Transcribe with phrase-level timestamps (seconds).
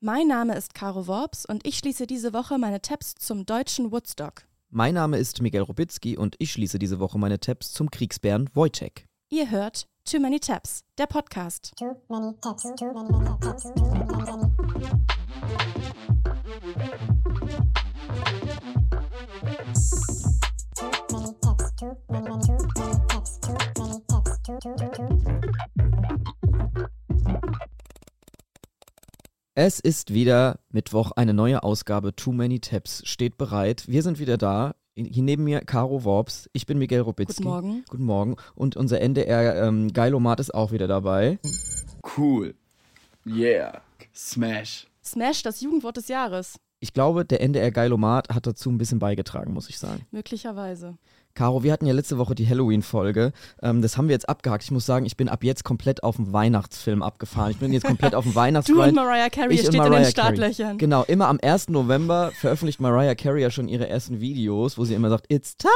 [0.00, 4.44] Mein Name ist Caro Worps und ich schließe diese Woche meine Tabs zum deutschen Woodstock.
[4.70, 9.06] Mein Name ist Miguel Robitzky und ich schließe diese Woche meine Tabs zum Kriegsbären Wojciech.
[9.28, 11.72] Ihr hört Too Many Tabs, der Podcast.
[11.76, 15.17] Too many tabs, too many tabs, too many tabs.
[29.60, 33.88] Es ist wieder Mittwoch, eine neue Ausgabe Too Many Tabs steht bereit.
[33.88, 34.76] Wir sind wieder da.
[34.94, 37.42] Hier neben mir Caro Worps, ich bin Miguel Robitzky.
[37.42, 37.84] Guten Morgen.
[37.88, 38.36] Guten Morgen.
[38.54, 41.40] Und unser NDR ähm, Geilomat ist auch wieder dabei.
[42.16, 42.54] Cool.
[43.26, 43.82] Yeah.
[44.14, 44.86] Smash.
[45.02, 46.60] Smash, das Jugendwort des Jahres.
[46.78, 50.06] Ich glaube, der NDR Geilomat hat dazu ein bisschen beigetragen, muss ich sagen.
[50.12, 50.98] Möglicherweise.
[51.34, 53.32] Caro, wir hatten ja letzte Woche die Halloween-Folge.
[53.62, 54.64] Ähm, das haben wir jetzt abgehakt.
[54.64, 57.52] Ich muss sagen, ich bin ab jetzt komplett auf den Weihnachtsfilm abgefahren.
[57.52, 58.80] Ich bin jetzt komplett auf den Du Weihnachtsfilm.
[58.80, 60.10] und Mariah Carey Ich steht und in den Mariah Carey.
[60.10, 60.78] Startlöchern.
[60.78, 61.68] Genau, immer am 1.
[61.68, 65.70] November veröffentlicht Mariah Carey ja schon ihre ersten Videos, wo sie immer sagt, it's time.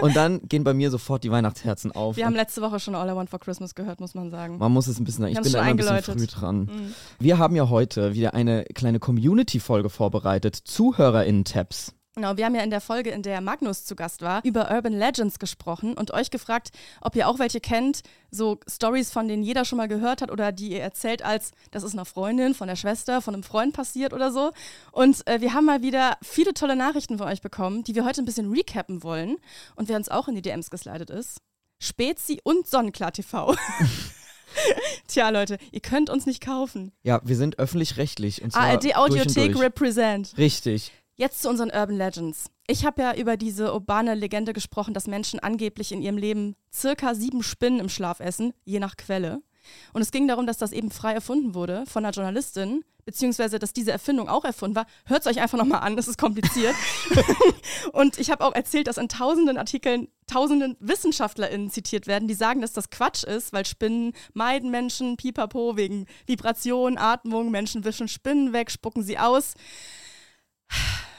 [0.02, 2.16] Und dann gehen bei mir sofort die Weihnachtsherzen auf.
[2.16, 4.58] Wir haben letzte Woche schon All I Want for Christmas gehört, muss man sagen.
[4.58, 6.58] man muss es ein bisschen, ich bin da immer ein bisschen früh dran.
[6.60, 6.94] Mhm.
[7.18, 11.94] Wir haben ja heute wieder eine kleine Community-Folge vorbereitet, ZuhörerInnen-Tabs.
[12.16, 14.92] Genau, wir haben ja in der Folge, in der Magnus zu Gast war, über Urban
[14.92, 19.64] Legends gesprochen und euch gefragt, ob ihr auch welche kennt, so Stories, von denen jeder
[19.64, 22.74] schon mal gehört hat oder die ihr erzählt als, das ist einer Freundin, von der
[22.74, 24.50] Schwester, von einem Freund passiert oder so.
[24.90, 28.22] Und äh, wir haben mal wieder viele tolle Nachrichten von euch bekommen, die wir heute
[28.22, 29.36] ein bisschen recappen wollen
[29.76, 31.38] und wer uns auch in die DMs geslidet ist.
[31.80, 33.54] Spezi und Sonnenklar TV.
[35.06, 36.90] Tja, Leute, ihr könnt uns nicht kaufen.
[37.04, 38.42] Ja, wir sind öffentlich-rechtlich.
[38.52, 39.56] ARD Audiothek.
[39.58, 40.34] Represent.
[40.36, 40.92] Richtig.
[41.20, 42.46] Jetzt zu unseren Urban Legends.
[42.66, 47.14] Ich habe ja über diese urbane Legende gesprochen, dass Menschen angeblich in ihrem Leben circa
[47.14, 49.42] sieben Spinnen im Schlaf essen, je nach Quelle.
[49.92, 53.74] Und es ging darum, dass das eben frei erfunden wurde von einer Journalistin, beziehungsweise dass
[53.74, 54.86] diese Erfindung auch erfunden war.
[55.04, 56.74] Hört es euch einfach nochmal an, es ist kompliziert.
[57.92, 62.62] und ich habe auch erzählt, dass in tausenden Artikeln tausenden WissenschaftlerInnen zitiert werden, die sagen,
[62.62, 68.54] dass das Quatsch ist, weil Spinnen meiden Menschen, pipapo, wegen Vibration, Atmung, Menschen wischen Spinnen
[68.54, 69.52] weg, spucken sie aus.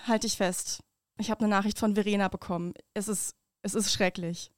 [0.07, 0.79] Halte ich fest.
[1.17, 2.73] Ich habe eine Nachricht von Verena bekommen.
[2.93, 4.51] Es ist, es ist schrecklich.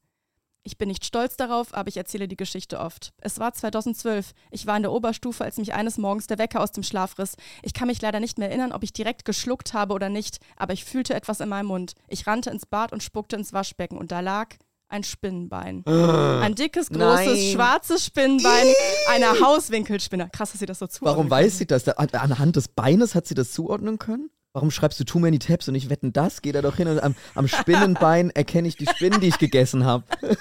[0.66, 3.12] Ich bin nicht stolz darauf, aber ich erzähle die Geschichte oft.
[3.20, 4.32] Es war 2012.
[4.50, 7.36] Ich war in der Oberstufe, als mich eines Morgens der Wecker aus dem Schlaf riss.
[7.64, 10.72] Ich kann mich leider nicht mehr erinnern, ob ich direkt geschluckt habe oder nicht, aber
[10.72, 11.96] ich fühlte etwas in meinem Mund.
[12.08, 14.56] Ich rannte ins Bad und spuckte ins Waschbecken und da lag
[14.88, 15.86] ein Spinnenbein.
[15.86, 17.52] Ein dickes, großes, Nein.
[17.52, 18.68] schwarzes Spinnenbein
[19.10, 20.30] einer Hauswinkelspinne.
[20.32, 21.84] Krass, dass sie das so zuordnen Warum weiß sie das?
[21.84, 24.30] Da- an- Anhand des Beines hat sie das zuordnen können?
[24.54, 26.44] Warum schreibst du too many tabs und ich wetten das?
[26.44, 29.84] Geh da doch hin und am, am Spinnenbein erkenne ich die Spinnen, die ich gegessen
[29.86, 30.04] habe.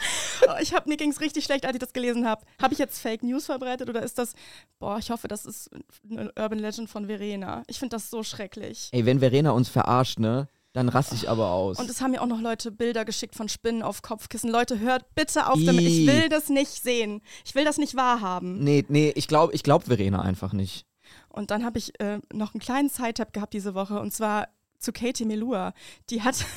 [0.49, 2.43] Oh, ich hab, mir ging es richtig schlecht, als ich das gelesen habe.
[2.61, 4.34] Habe ich jetzt Fake News verbreitet oder ist das,
[4.81, 5.71] boah, ich hoffe, das ist
[6.11, 7.62] eine Urban Legend von Verena.
[7.69, 8.89] Ich finde das so schrecklich.
[8.93, 11.79] Ey, wenn Verena uns verarscht, ne, dann raste ich aber aus.
[11.79, 14.50] Und es haben mir auch noch Leute Bilder geschickt von Spinnen auf Kopfkissen.
[14.50, 15.84] Leute, hört bitte auf damit.
[15.87, 17.23] Ich will das nicht sehen.
[17.44, 18.62] Ich will das nicht wahrhaben.
[18.62, 20.84] nee, nee, ich glaube ich glaub Verena einfach nicht.
[21.28, 24.93] Und dann habe ich äh, noch einen kleinen Side-Tab gehabt diese Woche und zwar zu
[24.93, 25.73] Katie Melua.
[26.11, 26.45] Die hat.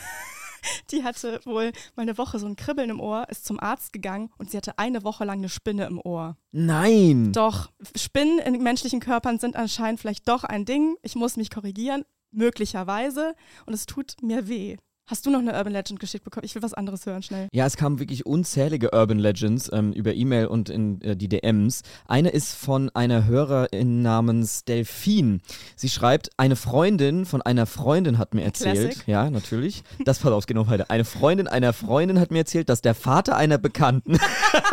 [0.89, 4.31] Die hatte wohl mal eine Woche so ein Kribbeln im Ohr, ist zum Arzt gegangen
[4.39, 6.37] und sie hatte eine Woche lang eine Spinne im Ohr.
[6.51, 7.31] Nein!
[7.33, 10.95] Doch, Spinnen in menschlichen Körpern sind anscheinend vielleicht doch ein Ding.
[11.03, 13.35] Ich muss mich korrigieren, möglicherweise.
[13.67, 14.77] Und es tut mir weh.
[15.07, 16.45] Hast du noch eine Urban Legend geschickt bekommen?
[16.45, 17.47] Ich will was anderes hören, schnell.
[17.51, 21.83] Ja, es kamen wirklich unzählige Urban Legends ähm, über E-Mail und in äh, die DMs.
[22.07, 25.41] Eine ist von einer Hörerin namens Delphine.
[25.75, 28.93] Sie schreibt, eine Freundin von einer Freundin hat mir erzählt.
[28.93, 29.07] Classic.
[29.07, 29.83] Ja, natürlich.
[30.05, 30.89] Das pass auf, genau weiter.
[30.89, 34.17] Eine Freundin einer Freundin hat mir erzählt, dass der Vater einer Bekannten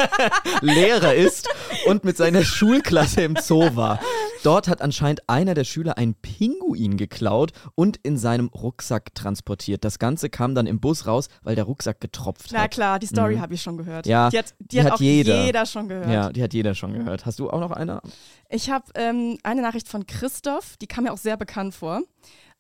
[0.62, 1.50] Lehrer ist
[1.86, 4.00] und mit seiner Schulklasse im Zoo war.
[4.42, 9.84] Dort hat anscheinend einer der Schüler einen Pinguin geklaut und in seinem Rucksack transportiert.
[9.84, 12.72] Das Ganze kam dann im Bus raus, weil der Rucksack getropft Na hat.
[12.72, 13.40] klar, die Story Mhm.
[13.40, 14.06] habe ich schon gehört.
[14.06, 15.44] Ja, die hat, die die hat, hat auch jeder.
[15.44, 15.66] jeder.
[15.66, 16.10] schon gehört.
[16.10, 17.24] Ja, die hat jeder schon gehört.
[17.24, 18.00] Hast du auch noch eine?
[18.48, 22.00] Ich habe ähm, eine Nachricht von Christoph, die kam mir auch sehr bekannt vor.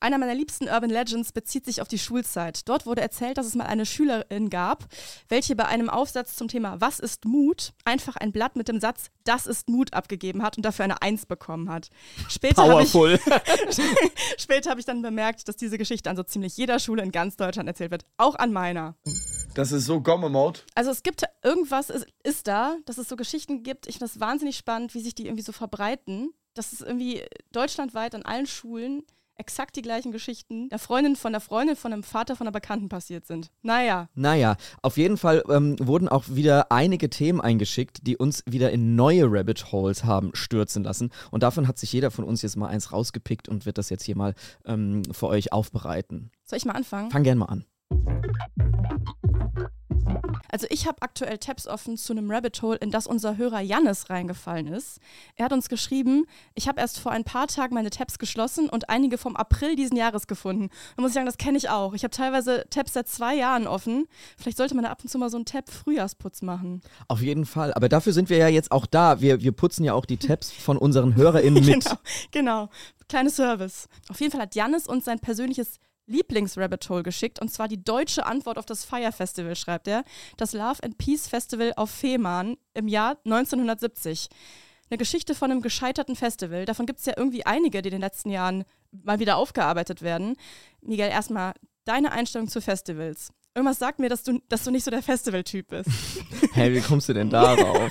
[0.02, 2.68] Einer meiner liebsten Urban Legends bezieht sich auf die Schulzeit.
[2.68, 4.86] Dort wurde erzählt, dass es mal eine Schülerin gab,
[5.28, 9.12] welche bei einem Aufsatz zum Thema Was ist Mut einfach ein Blatt mit dem Satz
[9.22, 11.88] Das ist Mut abgegeben hat und dafür eine Eins bekommen hat.
[12.28, 13.20] Später habe ich, Powerful.
[14.38, 17.36] später hab ich dann bemerkt, dass diese Geschichte an so ziemlich jeder Schule in ganz
[17.36, 18.96] Deutschland erzählt wird, auch an meiner.
[19.54, 20.62] Das ist so Gomme-Mode.
[20.74, 23.86] Also es gibt irgendwas, ist, ist da, dass es so Geschichten gibt.
[23.86, 26.34] Ich finde das wahnsinnig spannend, wie sich die irgendwie so verbreiten.
[26.54, 27.22] Dass es irgendwie
[27.52, 29.04] deutschlandweit an allen Schulen
[29.36, 32.88] exakt die gleichen Geschichten der Freundin von der Freundin von einem Vater von einer Bekannten
[32.88, 33.50] passiert sind.
[33.62, 38.70] Naja, Naja, auf jeden Fall ähm, wurden auch wieder einige Themen eingeschickt, die uns wieder
[38.70, 41.10] in neue Rabbit Holes haben stürzen lassen.
[41.30, 44.04] Und davon hat sich jeder von uns jetzt mal eins rausgepickt und wird das jetzt
[44.04, 44.34] hier mal
[44.64, 46.30] ähm, für euch aufbereiten.
[46.44, 47.10] soll ich mal anfangen?
[47.10, 47.64] Fang gern mal an.
[50.52, 54.10] Also ich habe aktuell Tabs offen zu einem Rabbit Hole, in das unser Hörer Jannis
[54.10, 55.00] reingefallen ist.
[55.36, 58.90] Er hat uns geschrieben, ich habe erst vor ein paar Tagen meine Tabs geschlossen und
[58.90, 60.68] einige vom April diesen Jahres gefunden.
[60.94, 61.94] Da muss ich sagen, das kenne ich auch.
[61.94, 64.06] Ich habe teilweise Tabs seit zwei Jahren offen.
[64.36, 66.82] Vielleicht sollte man da ab und zu mal so einen Tab Frühjahrsputz machen.
[67.08, 67.72] Auf jeden Fall.
[67.72, 69.22] Aber dafür sind wir ja jetzt auch da.
[69.22, 71.82] Wir, wir putzen ja auch die Tabs von unseren HörerInnen mit.
[71.82, 71.96] Genau,
[72.30, 72.68] genau.
[73.08, 73.88] Kleine Service.
[74.10, 75.78] Auf jeden Fall hat Jannis uns sein persönliches
[76.12, 80.04] Lieblings-Rabbit Hole geschickt und zwar die deutsche Antwort auf das Fire Festival, schreibt er.
[80.36, 84.28] Das Love and Peace Festival auf Fehmarn im Jahr 1970.
[84.90, 86.66] Eine Geschichte von einem gescheiterten Festival.
[86.66, 90.36] Davon gibt es ja irgendwie einige, die in den letzten Jahren mal wieder aufgearbeitet werden.
[90.82, 91.54] Miguel, erstmal
[91.84, 93.30] deine Einstellung zu Festivals.
[93.54, 95.90] Irgendwas sagt mir, dass du, dass du nicht so der Festival-Typ bist.
[96.54, 97.88] Hey, wie kommst du denn darauf?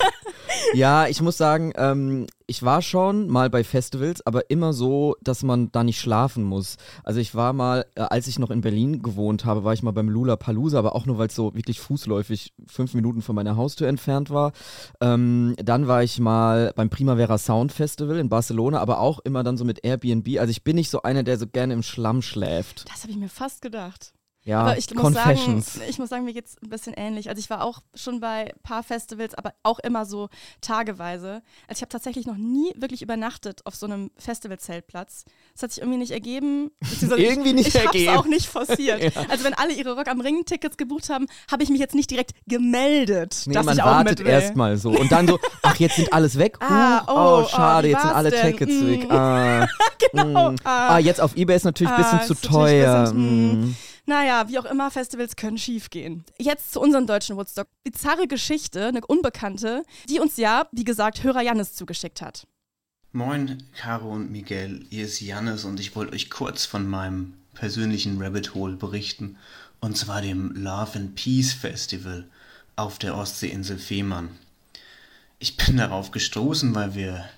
[0.73, 5.43] Ja, ich muss sagen, ähm, ich war schon mal bei Festivals, aber immer so, dass
[5.43, 6.77] man da nicht schlafen muss.
[7.03, 9.91] Also ich war mal, äh, als ich noch in Berlin gewohnt habe, war ich mal
[9.91, 13.55] beim Lula Palusa, aber auch nur, weil es so wirklich fußläufig fünf Minuten von meiner
[13.55, 14.51] Haustür entfernt war.
[14.99, 19.57] Ähm, dann war ich mal beim Primavera Sound Festival in Barcelona, aber auch immer dann
[19.57, 20.39] so mit Airbnb.
[20.39, 22.89] Also ich bin nicht so einer, der so gerne im Schlamm schläft.
[22.89, 24.13] Das habe ich mir fast gedacht.
[24.43, 25.79] Ja, aber ich muss, sagen, Confessions.
[25.87, 27.29] ich muss sagen, mir geht es ein bisschen ähnlich.
[27.29, 30.29] Also ich war auch schon bei ein paar Festivals, aber auch immer so
[30.61, 31.43] tageweise.
[31.67, 35.25] Also ich habe tatsächlich noch nie wirklich übernachtet auf so einem Festivalzeltplatz.
[35.53, 36.71] Das hat sich irgendwie nicht ergeben.
[37.01, 38.03] Irgendwie nicht ich, ich ergeben.
[38.03, 39.01] Ich auch nicht forciert.
[39.01, 39.09] Ja.
[39.29, 42.09] Also wenn alle ihre Rock am Ring Tickets gebucht haben, habe ich mich jetzt nicht
[42.11, 44.89] direkt gemeldet, Nee, dass man ich auch wartet erstmal so.
[44.91, 46.57] Und dann so, ach, jetzt sind alles weg.
[46.61, 48.41] Ah, Huch, oh, oh, schade, oh, jetzt sind alle denn?
[48.51, 48.87] Tickets Mm.
[48.87, 49.11] weg.
[49.11, 49.67] Ah,
[50.11, 50.51] Genau.
[50.51, 50.55] mm.
[50.63, 50.95] Ah.
[50.95, 53.13] ah, jetzt auf Ebay ist natürlich ein bisschen Ah, zu ist natürlich teuer.
[54.11, 56.25] Naja, wie auch immer, Festivals können schiefgehen.
[56.37, 57.69] Jetzt zu unserem deutschen Woodstock.
[57.85, 62.45] Bizarre Geschichte, eine Unbekannte, die uns ja, wie gesagt, Hörer Jannis zugeschickt hat.
[63.13, 68.21] Moin, Caro und Miguel, hier ist Jannis und ich wollte euch kurz von meinem persönlichen
[68.21, 69.37] Rabbit Hole berichten,
[69.79, 72.27] und zwar dem Love and Peace Festival
[72.75, 74.27] auf der Ostseeinsel Fehmarn.
[75.39, 77.29] Ich bin darauf gestoßen, weil wir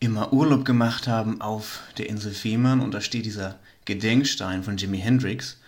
[0.00, 4.98] immer Urlaub gemacht haben auf der Insel Fehmarn und da steht dieser Gedenkstein von Jimi
[4.98, 5.58] Hendrix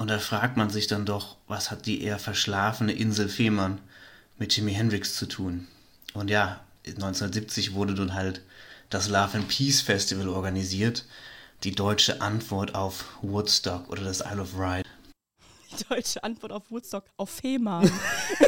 [0.00, 3.82] und da fragt man sich dann doch, was hat die eher verschlafene Insel Fehmarn
[4.38, 5.68] mit Jimi Hendrix zu tun?
[6.14, 8.40] Und ja, 1970 wurde dann halt
[8.88, 11.04] das Love and Peace Festival organisiert,
[11.64, 14.86] die deutsche Antwort auf Woodstock oder das Isle of Wight.
[15.78, 17.92] Die deutsche Antwort auf Woodstock auf Fehmarn.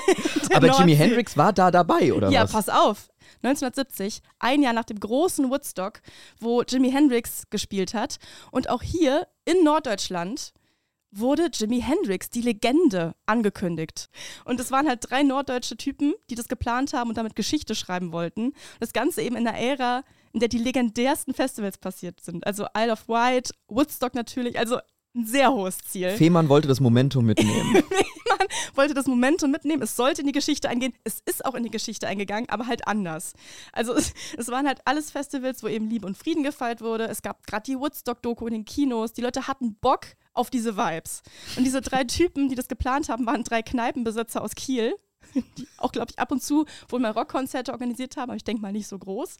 [0.54, 0.96] Aber Jimi.
[0.96, 2.52] Hendrix war da dabei, oder Ja, was?
[2.52, 3.10] pass auf.
[3.42, 6.00] 1970, ein Jahr nach dem großen Woodstock,
[6.40, 8.16] wo Jimi Hendrix gespielt hat.
[8.50, 10.54] Und auch hier in Norddeutschland
[11.12, 14.08] wurde Jimi Hendrix, die Legende, angekündigt.
[14.44, 18.12] Und es waren halt drei norddeutsche Typen, die das geplant haben und damit Geschichte schreiben
[18.12, 18.54] wollten.
[18.80, 22.46] Das Ganze eben in der Ära, in der die legendärsten Festivals passiert sind.
[22.46, 24.78] Also Isle of Wight, Woodstock natürlich, also
[25.14, 26.10] ein sehr hohes Ziel.
[26.10, 27.82] Fehmarn wollte das Momentum mitnehmen.
[28.74, 29.82] wollte das Momentum mitnehmen.
[29.82, 30.94] Es sollte in die Geschichte eingehen.
[31.04, 33.32] Es ist auch in die Geschichte eingegangen, aber halt anders.
[33.72, 37.04] Also es, es waren halt alles Festivals, wo eben Liebe und Frieden gefeiert wurde.
[37.04, 39.12] Es gab gerade die Woodstock-Doku in den Kinos.
[39.12, 41.22] Die Leute hatten Bock auf diese Vibes.
[41.56, 44.94] Und diese drei Typen, die das geplant haben, waren drei Kneipenbesitzer aus Kiel,
[45.34, 48.62] die auch, glaube ich, ab und zu wohl mal Rockkonzerte organisiert haben, aber ich denke
[48.62, 49.36] mal nicht so groß.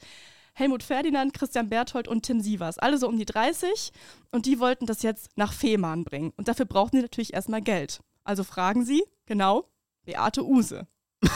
[0.55, 2.79] Helmut Ferdinand, Christian Berthold und Tim Sievers.
[2.79, 3.91] Alle so um die 30
[4.32, 6.33] und die wollten das jetzt nach Fehmarn bringen.
[6.37, 8.00] Und dafür brauchten sie natürlich erstmal Geld.
[8.25, 9.69] Also fragen sie, genau,
[10.05, 10.87] Beate Use.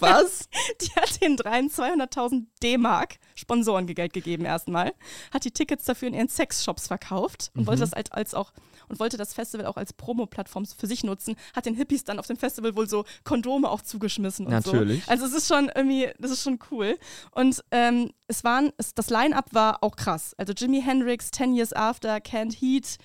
[0.00, 0.48] was?
[0.80, 4.92] Die hat den dreien 200.000 D-Mark Sponsorengeld gegeben erstmal,
[5.32, 8.52] hat die Tickets dafür in ihren Sexshops verkauft und wollte das als, als auch
[8.88, 12.26] und wollte das Festival auch als Promo-Plattform für sich nutzen, hat den Hippies dann auf
[12.26, 15.04] dem Festival wohl so Kondome auch zugeschmissen und Natürlich.
[15.04, 15.10] so.
[15.10, 16.98] Also es ist schon irgendwie, das ist schon cool.
[17.32, 20.34] Und ähm, es waren, es, das Line-Up war auch krass.
[20.38, 22.98] Also Jimi Hendrix, 10 Years After, Can't Heat,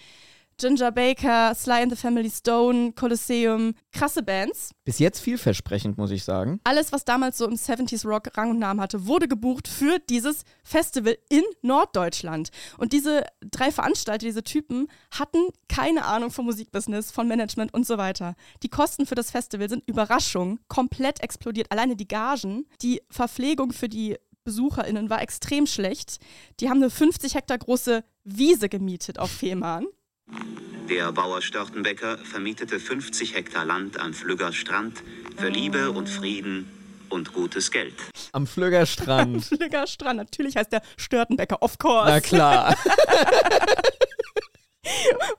[0.58, 4.72] Ginger Baker, Sly and the Family Stone, Colosseum, krasse Bands.
[4.86, 6.60] Bis jetzt vielversprechend, muss ich sagen.
[6.64, 10.44] Alles, was damals so im 70s Rock Rang und Namen hatte, wurde gebucht für dieses
[10.64, 12.50] Festival in Norddeutschland.
[12.78, 17.98] Und diese drei Veranstalter, diese Typen, hatten keine Ahnung vom Musikbusiness, von Management und so
[17.98, 18.36] weiter.
[18.62, 21.72] Die Kosten für das Festival sind Überraschung, komplett explodiert.
[21.72, 26.20] Alleine die Gagen, die Verpflegung für die BesucherInnen war extrem schlecht.
[26.60, 29.86] Die haben eine 50 Hektar große Wiese gemietet auf Fehmarn.
[30.89, 35.01] Der Bauer Störtenbecker vermietete 50 Hektar Land am Flügger Strand
[35.38, 36.70] für Liebe und Frieden
[37.10, 37.94] und gutes Geld.
[38.34, 39.46] Am Flüggerstrand.
[39.46, 40.18] Flügger Strand.
[40.18, 42.10] Natürlich heißt der Störtenbecker, of course.
[42.10, 42.75] Na klar.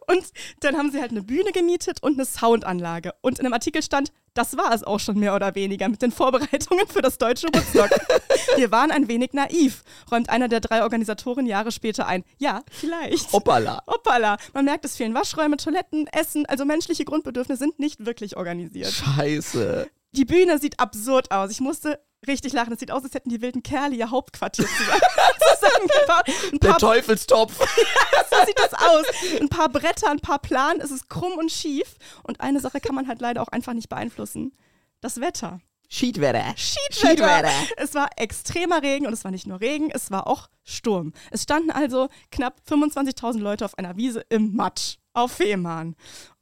[0.07, 0.25] Und
[0.61, 3.13] dann haben sie halt eine Bühne gemietet und eine Soundanlage.
[3.21, 6.11] Und in einem Artikel stand, das war es auch schon mehr oder weniger mit den
[6.11, 7.91] Vorbereitungen für das deutsche Woodstock.
[8.57, 12.25] Wir waren ein wenig naiv, räumt einer der drei Organisatoren Jahre später ein.
[12.39, 13.33] Ja, vielleicht.
[13.33, 13.83] Hoppala.
[13.87, 14.37] Hoppala.
[14.53, 18.91] Man merkt, es fehlen Waschräume, Toiletten, Essen, also menschliche Grundbedürfnisse sind nicht wirklich organisiert.
[18.91, 19.89] Scheiße.
[20.13, 21.51] Die Bühne sieht absurd aus.
[21.51, 22.73] Ich musste richtig lachen.
[22.73, 25.01] Es sieht aus, als hätten die wilden Kerle ihr Hauptquartier zusammen-
[25.61, 26.53] zusammengebaut.
[26.53, 27.59] Ein Der paar Teufelstopf.
[28.31, 29.05] so sieht das aus.
[29.41, 31.97] Ein paar Bretter, ein paar Planen, es ist krumm und schief.
[32.23, 34.53] Und eine Sache kann man halt leider auch einfach nicht beeinflussen.
[35.01, 35.61] Das Wetter.
[35.89, 36.55] Schiedwetter.
[36.57, 37.51] Schiedwetter.
[37.77, 41.13] Es war extremer Regen und es war nicht nur Regen, es war auch Sturm.
[41.31, 45.95] Es standen also knapp 25.000 Leute auf einer Wiese im Matsch auf Fehmarn.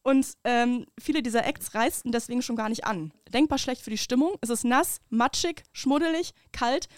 [0.03, 3.13] Und ähm, viele dieser Acts reisten deswegen schon gar nicht an.
[3.33, 4.35] Denkbar schlecht für die Stimmung.
[4.41, 6.89] Es ist nass, matschig, schmuddelig, kalt.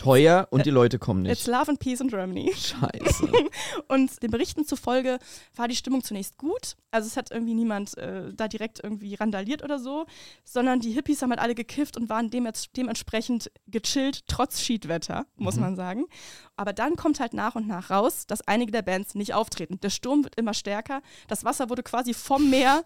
[0.00, 1.58] Teuer und die Leute kommen It's nicht.
[1.58, 2.50] love and peace in Germany.
[2.54, 3.30] Scheiße.
[3.88, 5.18] Und den Berichten zufolge
[5.54, 6.76] war die Stimmung zunächst gut.
[6.90, 10.06] Also es hat irgendwie niemand äh, da direkt irgendwie randaliert oder so,
[10.42, 15.56] sondern die Hippies haben halt alle gekifft und waren dem, dementsprechend gechillt, trotz Schiedwetter, muss
[15.56, 16.06] man sagen.
[16.56, 19.80] Aber dann kommt halt nach und nach raus, dass einige der Bands nicht auftreten.
[19.80, 21.02] Der Sturm wird immer stärker.
[21.28, 22.84] Das Wasser wurde quasi vom Meer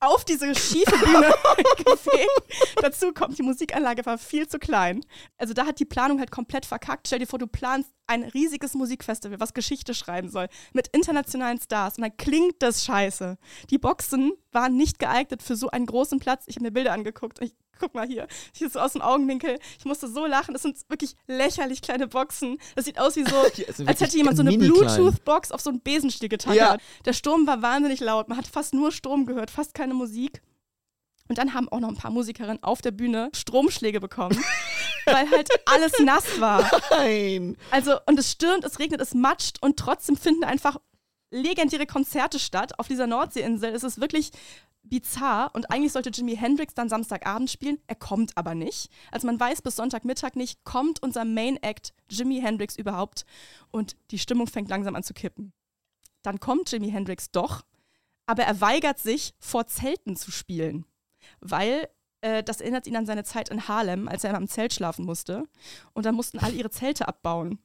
[0.00, 1.32] auf diese schiefe Bühne
[1.84, 2.76] gefegt.
[2.82, 5.04] Dazu kommt, die Musikanlage war viel zu klein.
[5.38, 7.06] Also da hat die Planung halt komplett verkackt.
[7.06, 11.96] Stell dir vor, du planst ein riesiges Musikfestival, was Geschichte schreiben soll, mit internationalen Stars
[11.96, 13.36] und dann klingt das scheiße.
[13.70, 16.44] Die Boxen waren nicht geeignet für so einen großen Platz.
[16.46, 17.40] Ich habe mir Bilder angeguckt.
[17.42, 19.58] Ich, guck mal hier, hier so aus dem Augenwinkel.
[19.78, 20.52] Ich musste so lachen.
[20.52, 22.58] Das sind wirklich lächerlich kleine Boxen.
[22.74, 23.36] Das sieht aus wie so,
[23.86, 24.56] als hätte jemand so eine.
[24.56, 26.56] Bluetooth-Box auf so einen Besenstiel getackert.
[26.56, 26.76] Ja.
[27.04, 28.28] Der Sturm war wahnsinnig laut.
[28.28, 30.42] Man hat fast nur Strom gehört, fast keine Musik.
[31.28, 34.38] Und dann haben auch noch ein paar Musikerinnen auf der Bühne Stromschläge bekommen,
[35.06, 36.70] weil halt alles nass war.
[36.90, 37.56] Nein.
[37.70, 40.76] Also, und es stürmt, es regnet, es matscht und trotzdem finden einfach
[41.36, 43.74] legendäre Konzerte statt auf dieser Nordseeinsel.
[43.74, 44.30] Es ist wirklich
[44.82, 47.78] bizarr und eigentlich sollte Jimi Hendrix dann Samstagabend spielen.
[47.86, 48.90] Er kommt aber nicht.
[49.10, 53.24] Also man weiß bis Sonntagmittag nicht, kommt unser Main Act Jimi Hendrix überhaupt
[53.70, 55.52] und die Stimmung fängt langsam an zu kippen.
[56.22, 57.64] Dann kommt Jimi Hendrix doch,
[58.26, 60.84] aber er weigert sich, vor Zelten zu spielen,
[61.40, 61.88] weil
[62.20, 65.04] äh, das erinnert ihn an seine Zeit in Harlem, als er immer im Zelt schlafen
[65.04, 65.44] musste.
[65.92, 67.58] Und dann mussten alle ihre Zelte abbauen.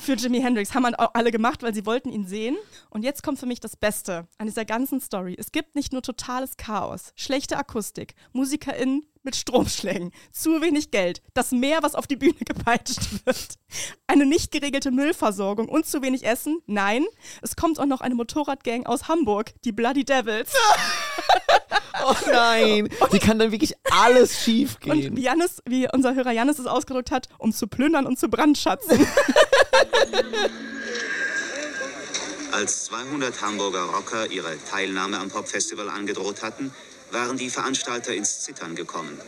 [0.00, 2.56] Für Jimi Hendrix haben alle gemacht, weil sie wollten ihn sehen.
[2.88, 5.34] Und jetzt kommt für mich das Beste an dieser ganzen Story.
[5.38, 11.50] Es gibt nicht nur totales Chaos, schlechte Akustik, MusikerInnen mit Stromschlägen, zu wenig Geld, das
[11.50, 13.54] Meer, was auf die Bühne gepeitscht wird,
[14.06, 16.60] eine nicht geregelte Müllversorgung und zu wenig Essen.
[16.66, 17.04] Nein,
[17.42, 20.52] es kommt auch noch eine Motorradgang aus Hamburg, die Bloody Devils.
[22.04, 22.88] Oh nein.
[23.10, 25.16] Wie kann dann wirklich alles schief Und gehen?
[25.16, 29.04] wie, Jannis, wie unser Hörer Jannis es ausgedrückt hat, um zu plündern und zu brandschatzen.
[32.52, 36.72] Als 200 Hamburger Rocker ihre Teilnahme am Popfestival angedroht hatten,
[37.10, 39.20] waren die Veranstalter ins Zittern gekommen.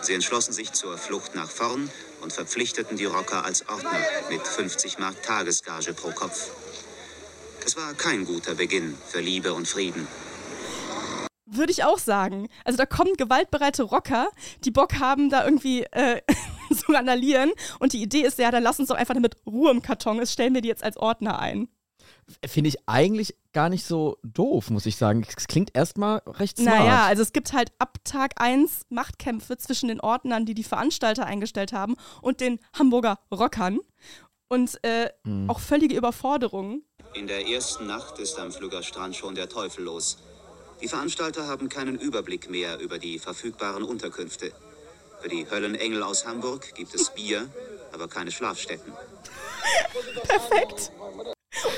[0.00, 1.90] Sie entschlossen sich zur Flucht nach vorn
[2.20, 3.98] und verpflichteten die Rocker als Ordner
[4.30, 6.50] mit 50 Mark Tagesgage pro Kopf.
[7.66, 10.06] Es war kein guter Beginn für Liebe und Frieden.
[11.50, 12.48] Würde ich auch sagen.
[12.64, 14.28] Also da kommen gewaltbereite Rocker,
[14.64, 16.20] die Bock haben, da irgendwie äh,
[16.74, 17.52] zu randalieren.
[17.78, 20.32] Und die Idee ist ja, dann lass uns doch einfach damit Ruhe im Karton ist,
[20.32, 21.68] stellen wir die jetzt als Ordner ein.
[22.46, 25.26] Finde ich eigentlich gar nicht so doof, muss ich sagen.
[25.36, 26.78] Es klingt erstmal recht smart.
[26.78, 31.24] Naja, also es gibt halt ab Tag 1 Machtkämpfe zwischen den Ordnern, die die Veranstalter
[31.24, 33.78] eingestellt haben, und den Hamburger Rockern.
[34.48, 35.10] Und äh,
[35.46, 36.82] auch völlige Überforderung.
[37.14, 40.18] In der ersten Nacht ist am Flüggerstrand schon der Teufel los.
[40.80, 44.52] Die Veranstalter haben keinen Überblick mehr über die verfügbaren Unterkünfte.
[45.20, 47.48] Für die Höllenengel aus Hamburg gibt es Bier,
[47.92, 48.92] aber keine Schlafstätten.
[50.22, 50.92] Perfekt.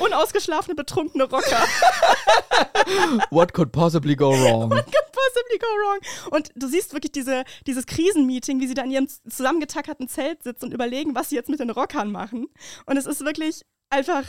[0.00, 1.66] Unausgeschlafene, betrunkene Rocker.
[3.30, 4.70] What could possibly go wrong?
[4.70, 5.98] What could possibly go wrong?
[6.30, 10.66] Und du siehst wirklich diese, dieses Krisenmeeting, wie sie da in ihrem zusammengetackerten Zelt sitzen
[10.66, 12.48] und überlegen, was sie jetzt mit den Rockern machen.
[12.84, 14.24] Und es ist wirklich einfach,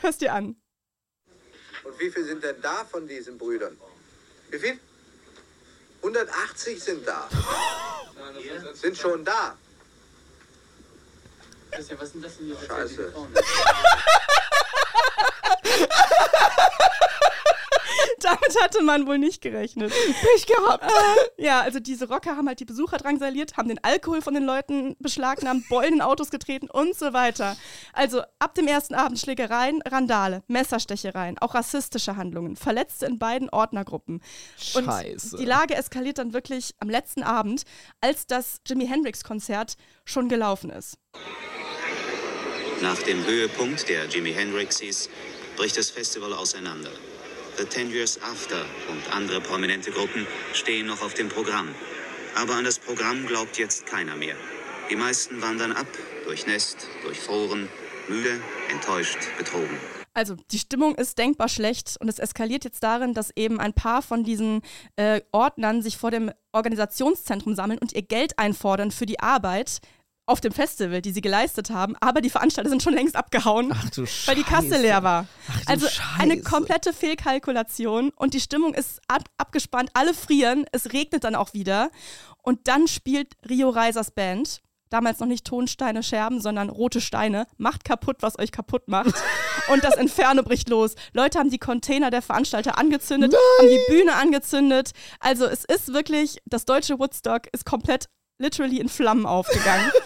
[0.00, 0.56] hörst dir an.
[1.90, 3.76] Und wie viel sind denn da von diesen Brüdern?
[4.50, 4.78] Wie viel?
[6.02, 7.28] 180 sind da.
[8.74, 9.58] Sind schon da.
[11.72, 13.12] Was sind das denn hier Scheiße.
[18.20, 19.92] Da Damit hatte man wohl nicht gerechnet.
[19.92, 20.90] Pech gehabt.
[21.36, 24.96] Ja, also diese Rocker haben halt die Besucher drangsaliert, haben den Alkohol von den Leuten
[24.98, 27.56] beschlagnahmt, Beulen in Autos getreten und so weiter.
[27.92, 34.22] Also ab dem ersten Abend Schlägereien, Randale, Messerstechereien, auch rassistische Handlungen, Verletzte in beiden Ordnergruppen.
[34.58, 35.36] Scheiße.
[35.36, 37.64] Und die Lage eskaliert dann wirklich am letzten Abend,
[38.00, 40.98] als das Jimi Hendrix-Konzert schon gelaufen ist.
[42.82, 45.10] Nach dem Höhepunkt der Jimi Hendrixes
[45.56, 46.90] bricht das Festival auseinander.
[47.60, 51.68] The Ten Years After und andere prominente Gruppen stehen noch auf dem Programm.
[52.34, 54.34] Aber an das Programm glaubt jetzt keiner mehr.
[54.90, 55.86] Die meisten wandern ab,
[56.24, 57.68] durchnässt, durchfroren,
[58.08, 58.40] müde,
[58.70, 59.76] enttäuscht, betrogen.
[60.14, 64.00] Also die Stimmung ist denkbar schlecht und es eskaliert jetzt darin, dass eben ein paar
[64.00, 64.62] von diesen
[64.96, 69.82] äh, Ordnern sich vor dem Organisationszentrum sammeln und ihr Geld einfordern für die Arbeit
[70.30, 73.90] auf dem Festival, die sie geleistet haben, aber die Veranstalter sind schon längst abgehauen, Ach
[73.90, 75.26] du weil die Kasse leer war.
[75.70, 75.86] Also
[76.18, 76.44] eine Scheiße.
[76.44, 81.90] komplette Fehlkalkulation und die Stimmung ist ab abgespannt, alle frieren, es regnet dann auch wieder
[82.42, 84.60] und dann spielt Rio Reisers Band
[84.90, 89.14] damals noch nicht Tonsteine Scherben, sondern rote Steine, macht kaputt, was euch kaputt macht.
[89.72, 90.96] Und das Inferno bricht los.
[91.12, 94.90] Leute haben die Container der Veranstalter angezündet, haben die Bühne angezündet.
[95.20, 98.06] Also es ist wirklich, das deutsche Woodstock ist komplett
[98.38, 99.90] literally in Flammen aufgegangen.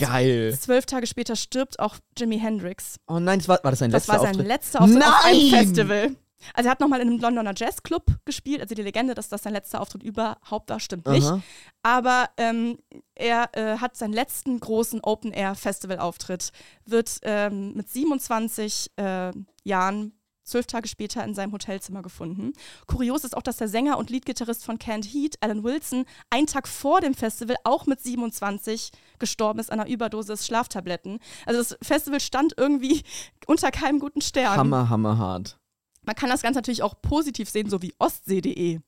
[0.00, 0.56] Geil.
[0.58, 2.96] Zwölf Tage später stirbt auch Jimi Hendrix.
[3.06, 4.46] Oh nein, das war, war das sein Das letzter war sein Auftritt?
[4.46, 5.64] letzter Auftritt auf einem Nein!
[5.66, 6.16] Festival.
[6.54, 8.62] Also er hat nochmal in einem Londoner Jazzclub gespielt.
[8.62, 11.26] Also die Legende, dass das sein letzter Auftritt überhaupt war, stimmt nicht.
[11.26, 11.42] Aha.
[11.82, 12.78] Aber ähm,
[13.14, 16.50] er äh, hat seinen letzten großen Open-Air-Festival-Auftritt,
[16.86, 19.32] wird ähm, mit 27 äh,
[19.64, 20.12] Jahren
[20.50, 22.52] zwölf Tage später in seinem Hotelzimmer gefunden.
[22.86, 26.68] Kurios ist auch, dass der Sänger und Leadgitarrist von Canned Heat, Alan Wilson, einen Tag
[26.68, 31.18] vor dem Festival auch mit 27 gestorben ist an einer Überdosis Schlaftabletten.
[31.46, 33.02] Also das Festival stand irgendwie
[33.46, 34.56] unter keinem guten Stern.
[34.56, 35.58] Hammer, hammer hart.
[36.02, 38.80] Man kann das Ganze natürlich auch positiv sehen, so wie Ostsee.de.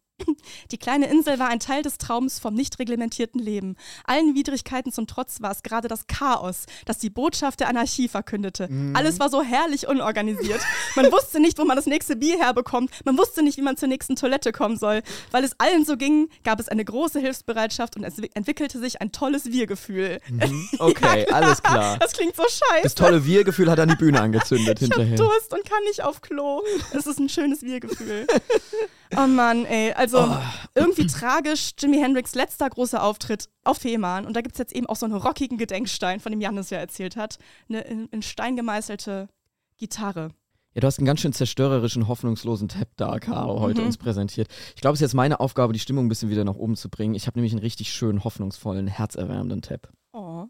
[0.71, 3.77] Die kleine Insel war ein Teil des Traums vom nicht reglementierten Leben.
[4.05, 8.69] Allen Widrigkeiten zum Trotz war es gerade das Chaos, das die Botschaft der Anarchie verkündete.
[8.95, 10.61] Alles war so herrlich unorganisiert.
[10.97, 12.91] Man wusste nicht, wo man das nächste Bier herbekommt.
[13.05, 15.03] Man wusste nicht, wie man zur nächsten Toilette kommen soll.
[15.31, 19.13] Weil es allen so ging, gab es eine große Hilfsbereitschaft und es entwickelte sich ein
[19.13, 20.21] tolles Wir-Gefühl.
[20.79, 21.99] Okay, alles klar.
[21.99, 22.83] Das klingt so scheiße.
[22.83, 25.17] Das tolle Wir-Gefühl hat dann die Bühne angezündet Ich hab hinterher.
[25.17, 26.63] Durst und kann nicht auf Klo.
[26.93, 28.27] Das ist ein schönes Wir-Gefühl.
[29.17, 29.93] Oh Mann, ey.
[29.93, 30.37] Also Oh.
[30.75, 34.27] irgendwie tragisch Jimi Hendrix letzter großer Auftritt auf Fehmarn.
[34.27, 36.79] Und da gibt es jetzt eben auch so einen rockigen Gedenkstein, von dem Janis ja
[36.79, 37.39] erzählt hat.
[37.69, 39.29] Eine in, in Stein gemeißelte
[39.79, 40.31] Gitarre.
[40.75, 43.89] Ja, du hast einen ganz schön zerstörerischen, hoffnungslosen Tab da, Caro, heute Mhm.
[43.89, 44.49] uns präsentiert.
[44.75, 46.89] Ich glaube, es ist jetzt meine Aufgabe, die Stimmung ein bisschen wieder nach oben zu
[46.89, 47.15] bringen.
[47.15, 49.91] Ich habe nämlich einen richtig schönen, hoffnungsvollen, herzerwärmenden Tab.
[50.15, 50.47] Oh.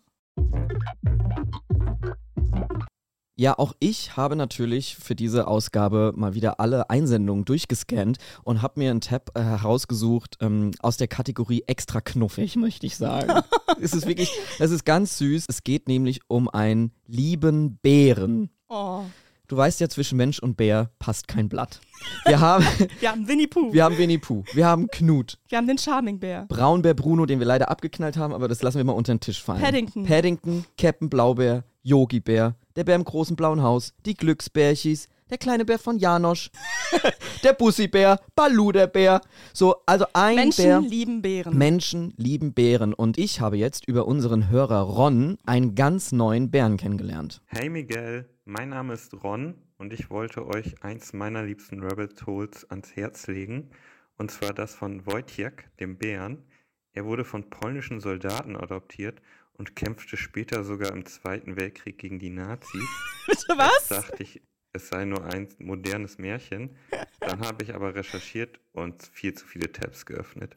[3.43, 8.79] Ja, auch ich habe natürlich für diese Ausgabe mal wieder alle Einsendungen durchgescannt und habe
[8.79, 13.43] mir einen Tab äh, herausgesucht ähm, aus der Kategorie extra knuffig, möchte ich sagen.
[13.81, 15.47] es ist wirklich, es ist ganz süß.
[15.49, 18.49] Es geht nämlich um einen lieben Bären.
[18.69, 19.01] Oh.
[19.49, 21.81] Du weißt ja, zwischen Mensch und Bär passt kein Blatt.
[22.25, 22.65] Wir haben,
[23.01, 23.73] Wir haben Winnie Pooh.
[23.73, 26.47] wir haben Winnie Pooh, wir haben Knut, Wir haben den Charming Bär.
[26.47, 29.43] Braunbär Bruno, den wir leider abgeknallt haben, aber das lassen wir mal unter den Tisch
[29.43, 29.61] fallen.
[29.61, 30.05] Paddington.
[30.05, 35.65] Paddington, Captain Blaubeer, Yogi Bär, der Bär im großen blauen Haus, die Glücksbärchis, der kleine
[35.65, 36.51] Bär von Janosch,
[37.43, 39.23] der Bussi-Bär, Balu der Bär.
[39.55, 40.81] So, also ein Menschen Bär.
[40.81, 41.57] lieben Bären.
[41.57, 46.77] Menschen lieben Bären und ich habe jetzt über unseren Hörer Ron einen ganz neuen Bären
[46.77, 47.41] kennengelernt.
[47.47, 52.69] Hey Miguel, mein Name ist Ron und ich wollte euch eins meiner liebsten Rabbit Holes
[52.71, 53.71] ans Herz legen.
[54.19, 56.45] Und zwar das von Wojciech, dem Bären.
[56.93, 59.23] Er wurde von polnischen Soldaten adoptiert
[59.59, 62.89] und kämpfte später sogar im Zweiten Weltkrieg gegen die Nazis.
[63.27, 63.89] Bitte was?
[63.89, 66.77] dachte ich, es sei nur ein modernes Märchen.
[67.21, 70.57] Dann habe ich aber recherchiert und viel zu viele Tabs geöffnet.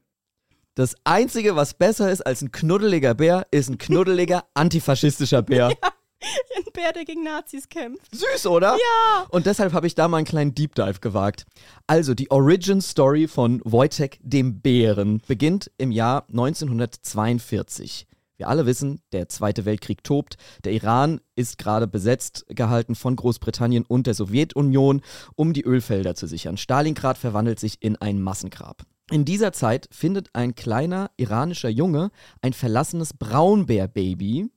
[0.76, 5.68] Das Einzige, was besser ist als ein knuddeliger Bär, ist ein knuddeliger antifaschistischer Bär.
[5.70, 8.14] Ein Bär, der gegen Nazis kämpft.
[8.14, 8.76] Süß, oder?
[8.76, 9.26] Ja.
[9.30, 11.46] Und deshalb habe ich da mal einen kleinen Deep Dive gewagt.
[11.88, 18.08] Also, die Origin Story von Wojtek dem Bären beginnt im Jahr 1942.
[18.38, 20.38] Wir alle wissen, der Zweite Weltkrieg tobt.
[20.64, 25.02] Der Iran ist gerade besetzt gehalten von Großbritannien und der Sowjetunion,
[25.36, 26.58] um die Ölfelder zu sichern.
[26.58, 28.84] Stalingrad verwandelt sich in ein Massengrab.
[29.12, 32.10] In dieser Zeit findet ein kleiner iranischer Junge
[32.42, 34.50] ein verlassenes Braunbärbaby,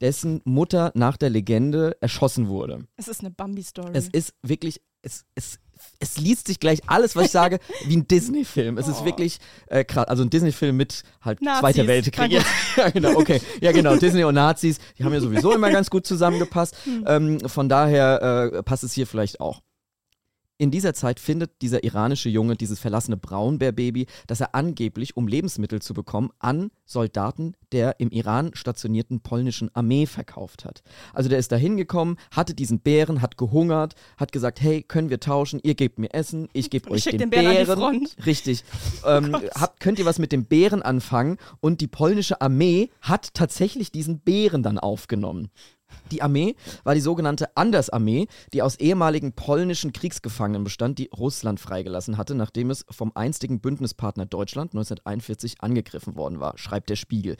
[0.00, 2.86] dessen Mutter nach der Legende erschossen wurde.
[2.96, 3.90] Es ist eine Bambi-Story.
[3.92, 5.58] Es ist wirklich, es, es,
[5.98, 8.78] es liest sich gleich alles, was ich sage, wie ein Disney-Film.
[8.78, 10.08] Es ist wirklich äh, krass.
[10.08, 11.60] Also ein Disney-Film mit halt Nazis.
[11.60, 12.30] Zweiter Weltkrieg.
[12.30, 12.42] Ja,
[12.76, 13.40] ja, genau, okay.
[13.60, 13.96] Ja, genau.
[13.96, 16.76] Disney und Nazis, die haben ja sowieso immer ganz gut zusammengepasst.
[17.06, 19.60] Ähm, von daher äh, passt es hier vielleicht auch.
[20.60, 25.80] In dieser Zeit findet dieser iranische Junge dieses verlassene Braunbärbaby, das er angeblich, um Lebensmittel
[25.80, 30.82] zu bekommen, an Soldaten der im Iran stationierten polnischen Armee verkauft hat.
[31.14, 35.18] Also der ist da hingekommen, hatte diesen Bären, hat gehungert, hat gesagt, hey, können wir
[35.18, 37.78] tauschen, ihr gebt mir Essen, ich gebe ich euch schick den, den Bären Bären.
[37.78, 38.16] Front.
[38.26, 38.62] Richtig.
[39.06, 39.50] ähm, Gott.
[39.54, 41.38] habt, könnt ihr was mit dem Bären anfangen?
[41.60, 45.48] Und die polnische Armee hat tatsächlich diesen Bären dann aufgenommen.
[46.10, 52.16] Die Armee war die sogenannte Andersarmee, die aus ehemaligen polnischen Kriegsgefangenen bestand, die Russland freigelassen
[52.16, 57.36] hatte, nachdem es vom einstigen Bündnispartner Deutschland 1941 angegriffen worden war, schreibt der Spiegel.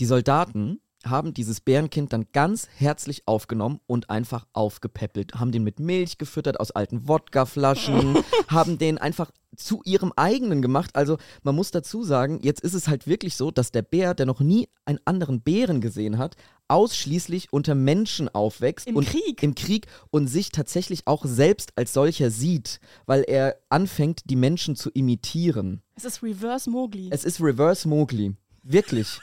[0.00, 5.80] Die Soldaten haben dieses Bärenkind dann ganz herzlich aufgenommen und einfach aufgepäppelt, haben den mit
[5.80, 10.94] Milch gefüttert aus alten Wodkaflaschen, haben den einfach zu ihrem eigenen gemacht.
[10.94, 14.26] Also man muss dazu sagen, jetzt ist es halt wirklich so, dass der Bär, der
[14.26, 16.36] noch nie einen anderen Bären gesehen hat,
[16.68, 19.42] ausschließlich unter Menschen aufwächst Im und Krieg.
[19.42, 24.76] im Krieg und sich tatsächlich auch selbst als solcher sieht, weil er anfängt, die Menschen
[24.76, 25.82] zu imitieren.
[25.94, 27.08] Es ist Reverse Mowgli.
[27.10, 28.34] Es ist Reverse Mowgli.
[28.62, 29.20] Wirklich.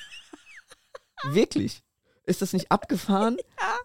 [1.32, 1.84] Wirklich.
[2.26, 3.38] Ist das nicht abgefahren?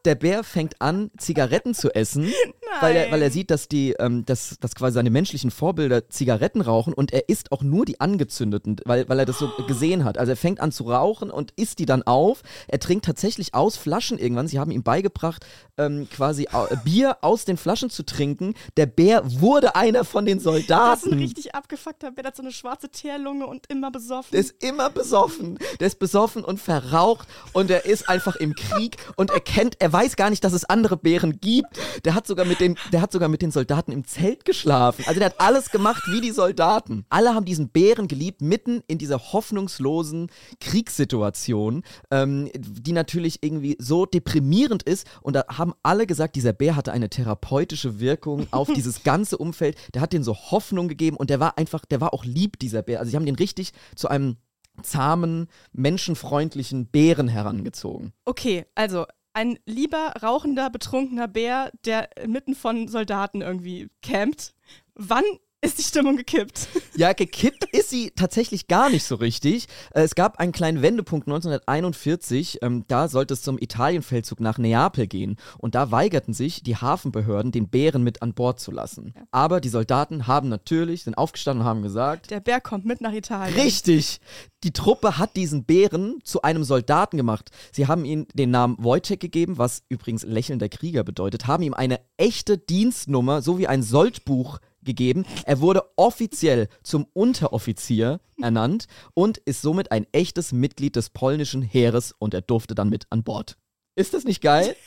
[0.04, 2.32] Der Bär fängt an, Zigaretten zu essen,
[2.80, 6.60] weil er, weil er sieht, dass die, ähm, dass, dass quasi seine menschlichen Vorbilder Zigaretten
[6.60, 10.16] rauchen und er isst auch nur die angezündeten, weil, weil er das so gesehen hat.
[10.18, 12.42] Also er fängt an zu rauchen und isst die dann auf.
[12.68, 14.46] Er trinkt tatsächlich aus Flaschen irgendwann.
[14.48, 15.44] Sie haben ihm beigebracht,
[15.76, 18.54] ähm, quasi au- Bier aus den Flaschen zu trinken.
[18.76, 21.12] Der Bär wurde einer von den das ist ein Soldaten.
[21.14, 24.30] richtig abgefuckter Bär, der hat so eine schwarze Teerlunge und immer besoffen.
[24.32, 25.58] Der ist immer besoffen.
[25.80, 29.92] Der ist besoffen und verraucht und er ist einfach im Krieg und er kennt, er
[29.92, 31.78] weiß gar nicht, dass es andere Bären gibt.
[32.04, 35.04] Der hat sogar mit den, der hat sogar mit den Soldaten im Zelt geschlafen.
[35.06, 37.04] Also der hat alles gemacht wie die Soldaten.
[37.08, 44.06] Alle haben diesen Bären geliebt, mitten in dieser hoffnungslosen Kriegssituation, ähm, die natürlich irgendwie so
[44.06, 45.06] deprimierend ist.
[45.22, 49.76] Und da haben alle gesagt, dieser Bär hatte eine therapeutische Wirkung auf dieses ganze Umfeld.
[49.94, 52.82] Der hat denen so Hoffnung gegeben und der war einfach, der war auch lieb, dieser
[52.82, 53.00] Bär.
[53.00, 54.36] Also sie haben den richtig zu einem
[54.82, 58.12] zahmen, menschenfreundlichen Bären herangezogen.
[58.24, 64.54] Okay, also ein lieber, rauchender, betrunkener Bär, der mitten von Soldaten irgendwie campt.
[64.94, 65.24] Wann
[65.64, 66.68] ist die Stimmung gekippt?
[66.98, 69.66] Ja, gekippt ist sie tatsächlich gar nicht so richtig.
[69.92, 72.60] Äh, Es gab einen kleinen Wendepunkt 1941.
[72.62, 75.36] Ähm, da sollte es zum Italienfeldzug nach Neapel gehen.
[75.58, 79.12] Und da weigerten sich die Hafenbehörden, den Bären mit an Bord zu lassen.
[79.30, 83.12] Aber die Soldaten haben natürlich, sind aufgestanden und haben gesagt, Der Bär kommt mit nach
[83.12, 83.60] Italien.
[83.60, 84.20] Richtig.
[84.64, 87.50] Die Truppe hat diesen Bären zu einem Soldaten gemacht.
[87.72, 92.00] Sie haben ihm den Namen Wojtek gegeben, was übrigens lächelnder Krieger bedeutet, haben ihm eine
[92.16, 95.26] echte Dienstnummer sowie ein Soldbuch gegeben.
[95.44, 102.14] Er wurde offiziell zum Unteroffizier ernannt und ist somit ein echtes Mitglied des polnischen Heeres
[102.18, 103.58] und er durfte dann mit an Bord.
[103.94, 104.74] Ist das nicht geil?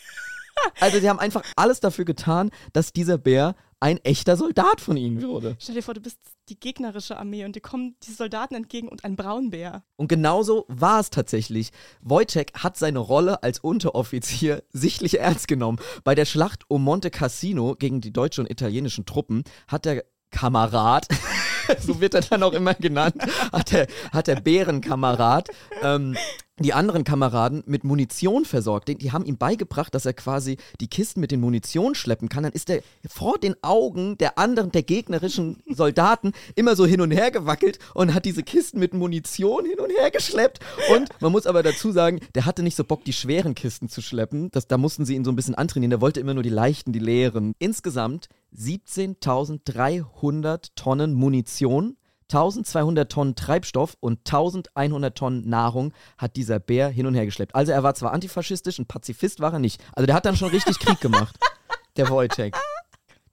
[0.81, 5.21] Also sie haben einfach alles dafür getan, dass dieser Bär ein echter Soldat von ihnen
[5.21, 5.55] wurde.
[5.59, 9.05] Stell dir vor, du bist die gegnerische Armee und dir kommen die Soldaten entgegen und
[9.05, 9.83] ein Braunbär.
[9.95, 11.71] Und genauso war es tatsächlich.
[12.01, 15.79] Wojtek hat seine Rolle als Unteroffizier sichtlich ernst genommen.
[16.03, 21.07] Bei der Schlacht um Monte Cassino gegen die deutschen und italienischen Truppen hat der Kamerad,
[21.79, 23.15] so wird er dann auch immer genannt,
[23.51, 25.49] hat der, hat der Bärenkamerad
[25.81, 26.15] ähm,
[26.63, 28.87] die anderen Kameraden mit Munition versorgt.
[28.87, 32.43] Die, die haben ihm beigebracht, dass er quasi die Kisten mit den Munition schleppen kann.
[32.43, 37.11] Dann ist er vor den Augen der anderen, der gegnerischen Soldaten immer so hin und
[37.11, 40.59] her gewackelt und hat diese Kisten mit Munition hin und her geschleppt.
[40.93, 44.01] Und man muss aber dazu sagen, der hatte nicht so Bock, die schweren Kisten zu
[44.01, 44.51] schleppen.
[44.51, 45.91] Das, da mussten sie ihn so ein bisschen antrainieren.
[45.91, 47.53] Der wollte immer nur die leichten, die leeren.
[47.59, 51.95] Insgesamt 17.300 Tonnen Munition
[52.31, 57.55] 1200 Tonnen Treibstoff und 1100 Tonnen Nahrung hat dieser Bär hin und her geschleppt.
[57.55, 59.81] Also er war zwar antifaschistisch, ein Pazifist war er nicht.
[59.93, 61.37] Also der hat dann schon richtig Krieg gemacht,
[61.97, 62.55] der Wojtek.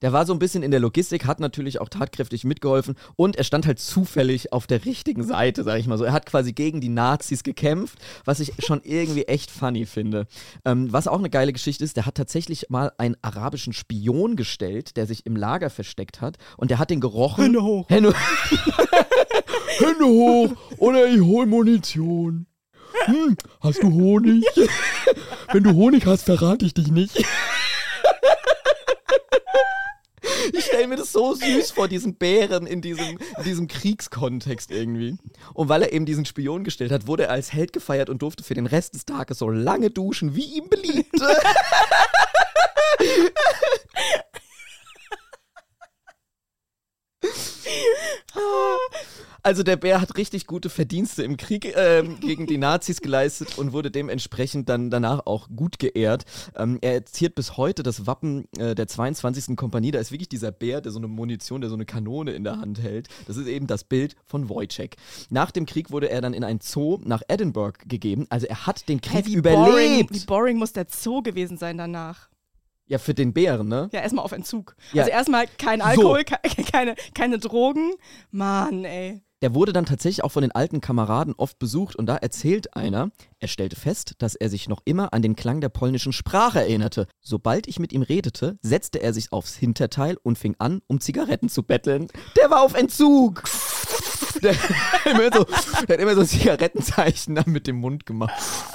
[0.01, 3.43] Der war so ein bisschen in der Logistik, hat natürlich auch tatkräftig mitgeholfen und er
[3.43, 6.03] stand halt zufällig auf der richtigen Seite, sag ich mal so.
[6.03, 10.27] Er hat quasi gegen die Nazis gekämpft, was ich schon irgendwie echt funny finde.
[10.65, 14.97] Ähm, was auch eine geile Geschichte ist, der hat tatsächlich mal einen arabischen Spion gestellt,
[14.97, 17.43] der sich im Lager versteckt hat und der hat den gerochen.
[17.43, 17.89] Hände hoch.
[17.89, 18.13] Hände,
[19.77, 22.45] Hände hoch oder ich hol Munition.
[23.05, 24.45] Hm, hast du Honig?
[25.51, 27.23] Wenn du Honig hast, verrate ich dich nicht.
[30.53, 35.17] Ich stelle mir das so süß vor, diesen Bären in diesem, in diesem Kriegskontext irgendwie.
[35.53, 38.43] Und weil er eben diesen Spion gestellt hat, wurde er als Held gefeiert und durfte
[38.43, 41.07] für den Rest des Tages so lange duschen, wie ihm beliebte.
[49.47, 53.71] Also der Bär hat richtig gute Verdienste im Krieg ähm, gegen die Nazis geleistet und
[53.71, 56.25] wurde dementsprechend dann danach auch gut geehrt.
[56.53, 59.55] Ähm, er ziert bis heute das Wappen äh, der 22.
[59.55, 59.91] Kompanie.
[59.91, 62.59] Da ist wirklich dieser Bär, der so eine Munition, der so eine Kanone in der
[62.59, 63.07] Hand hält.
[63.25, 64.97] Das ist eben das Bild von Wojciech.
[65.29, 68.25] Nach dem Krieg wurde er dann in ein Zoo nach Edinburgh gegeben.
[68.29, 69.65] Also er hat den Hey, Krieg wie überlebt.
[69.65, 72.27] boring, wie boring muss der Zoo gewesen sein danach?
[72.87, 73.89] Ja, für den Bären, ne?
[73.93, 74.75] Ja, erstmal auf Entzug.
[74.91, 75.03] Ja.
[75.03, 76.37] Also erstmal kein Alkohol, ke
[76.71, 77.93] keine, keine Drogen.
[78.31, 79.21] Mann, ey.
[79.43, 83.11] Der wurde dann tatsächlich auch von den alten Kameraden oft besucht und da erzählt einer,
[83.39, 87.05] er stellte fest, dass er sich noch immer an den Klang der polnischen Sprache erinnerte.
[87.21, 91.49] Sobald ich mit ihm redete, setzte er sich aufs Hinterteil und fing an, um Zigaretten
[91.49, 92.07] zu betteln.
[92.35, 93.43] Der war auf Entzug!
[94.41, 95.45] Der, hat immer so,
[95.87, 98.33] der hat immer so Zigarettenzeichen mit dem Mund gemacht.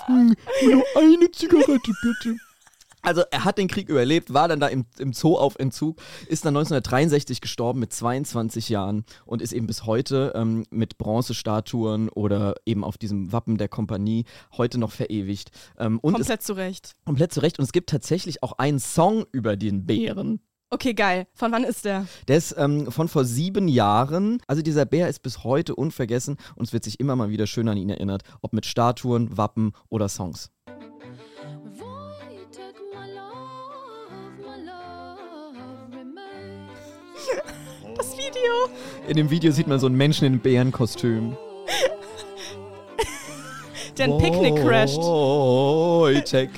[0.09, 2.37] Nur eine Zigarette bitte.
[3.03, 6.45] Also er hat den Krieg überlebt, war dann da im, im Zoo auf Entzug, ist
[6.45, 12.55] dann 1963 gestorben mit 22 Jahren und ist eben bis heute ähm, mit Bronzestatuen oder
[12.65, 14.25] eben auf diesem Wappen der Kompanie
[14.57, 15.51] heute noch verewigt.
[15.79, 16.93] Ähm, und Komplett zurecht.
[17.05, 17.59] komplett zurecht.
[17.59, 20.41] Und es gibt tatsächlich auch einen Song über den Bären.
[20.71, 21.27] Okay, geil.
[21.35, 22.07] Von wann ist der?
[22.29, 24.38] Der ist ähm, von vor sieben Jahren.
[24.47, 27.69] Also dieser Bär ist bis heute unvergessen und es wird sich immer mal wieder schön
[27.69, 30.51] an ihn erinnert, ob mit Statuen, Wappen oder Songs.
[37.96, 38.68] Das Video.
[39.06, 41.37] In dem Video sieht man so einen Menschen in einem Bärenkostüm.
[43.98, 44.98] Der ein Picknick crasht.
[44.98, 46.50] Oh, check.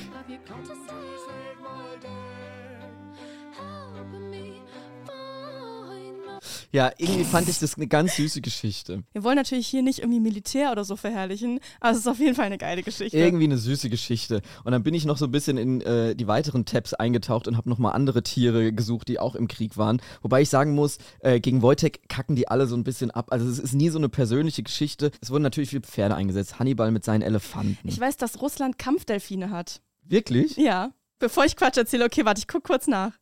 [6.75, 9.05] Ja, irgendwie fand ich das eine ganz süße Geschichte.
[9.13, 12.35] Wir wollen natürlich hier nicht irgendwie Militär oder so verherrlichen, aber es ist auf jeden
[12.35, 13.17] Fall eine geile Geschichte.
[13.17, 14.41] Irgendwie eine süße Geschichte.
[14.65, 17.55] Und dann bin ich noch so ein bisschen in äh, die weiteren Tabs eingetaucht und
[17.55, 20.01] habe nochmal andere Tiere gesucht, die auch im Krieg waren.
[20.21, 23.27] Wobei ich sagen muss, äh, gegen Wojtek kacken die alle so ein bisschen ab.
[23.31, 25.11] Also es ist nie so eine persönliche Geschichte.
[25.21, 26.59] Es wurden natürlich viele Pferde eingesetzt.
[26.59, 27.87] Hannibal mit seinen Elefanten.
[27.87, 29.81] Ich weiß, dass Russland Kampfdelfine hat.
[30.03, 30.57] Wirklich?
[30.57, 30.91] Ja.
[31.19, 33.13] Bevor ich Quatsch erzähle, okay, warte, ich guck kurz nach.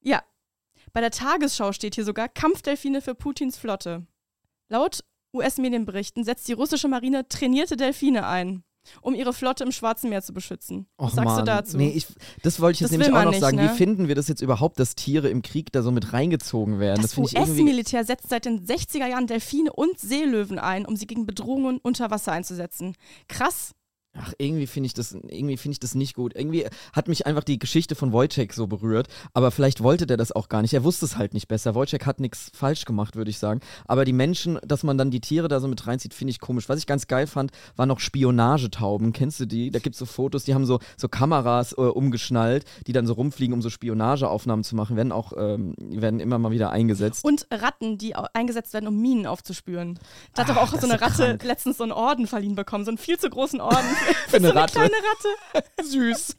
[0.00, 0.20] Ja.
[0.92, 4.06] Bei der Tagesschau steht hier sogar Kampfdelfine für Putins Flotte.
[4.68, 5.00] Laut
[5.34, 8.64] US-Medienberichten setzt die russische Marine trainierte Delfine ein,
[9.02, 10.86] um ihre Flotte im Schwarzen Meer zu beschützen.
[10.96, 11.38] Was Och, sagst Mann.
[11.38, 11.76] du dazu?
[11.76, 12.06] Nee, ich,
[12.42, 13.56] das wollte ich jetzt Das nämlich auch noch nicht, sagen.
[13.58, 13.70] ne?
[13.70, 17.02] Wie finden wir das jetzt überhaupt, dass Tiere im Krieg da so mit reingezogen werden?
[17.02, 17.36] das irgendwie.
[17.38, 22.10] US-Militär setzt seit den 60er Jahren Delfine und Seelöwen ein, um sie gegen Bedrohungen unter
[22.10, 22.94] Wasser einzusetzen.
[23.28, 23.72] Krass.
[24.20, 26.34] Ach, irgendwie finde ich das, irgendwie finde ich das nicht gut.
[26.34, 29.08] Irgendwie hat mich einfach die Geschichte von Wojciech so berührt.
[29.32, 30.74] Aber vielleicht wollte der das auch gar nicht.
[30.74, 31.74] Er wusste es halt nicht besser.
[31.74, 33.60] Wojciech hat nichts falsch gemacht, würde ich sagen.
[33.86, 36.68] Aber die Menschen, dass man dann die Tiere da so mit reinzieht, finde ich komisch.
[36.68, 39.12] Was ich ganz geil fand, waren noch Spionagetauben.
[39.12, 39.70] Kennst du die?
[39.70, 43.12] Da gibt es so Fotos, die haben so, so Kameras äh, umgeschnallt, die dann so
[43.14, 44.96] rumfliegen, um so Spionageaufnahmen zu machen.
[44.96, 47.24] Werden auch, ähm, werden immer mal wieder eingesetzt.
[47.24, 49.98] Und Ratten, die eingesetzt werden, um Minen aufzuspüren.
[50.34, 51.44] Da hat Ah, doch auch das so eine Ratte krank.
[51.44, 52.84] letztens so einen Orden verliehen bekommen.
[52.84, 53.86] So einen viel zu großen Orden.
[54.28, 54.72] Für eine so eine Ratte.
[54.74, 55.68] kleine Ratte.
[55.82, 56.36] Süß.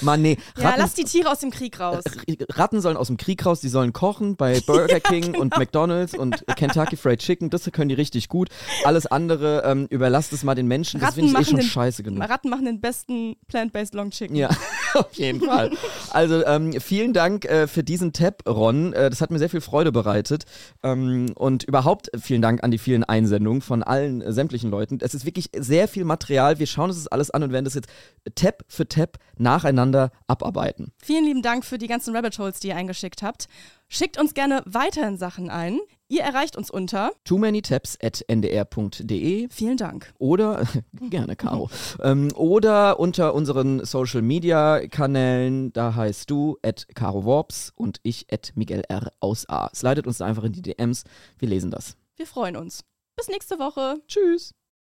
[0.00, 0.36] Mann, nee.
[0.56, 2.02] Ja, Ratten- lass die Tiere aus dem Krieg raus.
[2.50, 6.44] Ratten sollen aus dem Krieg raus, die sollen kochen bei Burger King und McDonalds und
[6.56, 8.48] Kentucky Fried Chicken, das können die richtig gut.
[8.84, 11.68] Alles andere ähm, überlasst es mal den Menschen, das Ratten finde ich eh schon den-
[11.68, 12.28] scheiße genug.
[12.28, 14.36] Ratten machen den besten Plant-Based Long Chicken.
[14.36, 14.50] Ja,
[14.94, 15.70] auf jeden Fall.
[16.10, 18.92] Also ähm, vielen Dank äh, für diesen Tab, Ron.
[18.92, 20.44] Äh, das hat mir sehr viel Freude bereitet.
[20.82, 24.98] Ähm, und überhaupt vielen Dank an die vielen Einsendungen von allen äh, sämtlichen Leuten.
[25.00, 26.58] Es ist wirklich sehr viel Material.
[26.58, 27.88] Wir schauen uns das alles an und werden das jetzt
[28.34, 29.18] Tab für Tab
[29.58, 30.92] nacheinander abarbeiten.
[31.02, 33.46] Vielen lieben Dank für die ganzen Rabbit Holes, die ihr eingeschickt habt.
[33.88, 35.80] Schickt uns gerne weiterhin Sachen ein.
[36.08, 37.12] Ihr erreicht uns unter.
[37.24, 40.12] Too many tabs at ndr.de Vielen Dank.
[40.18, 40.66] oder
[41.10, 41.70] gerne Caro
[42.02, 48.26] ähm, oder unter unseren Social Media Kanälen da heißt du at Caro Worps und ich
[48.32, 49.68] at Miguel R aus A.
[49.74, 51.04] Slidet uns einfach in die DMs,
[51.38, 51.96] wir lesen das.
[52.16, 52.84] Wir freuen uns.
[53.16, 54.00] Bis nächste Woche.
[54.06, 54.54] Tschüss.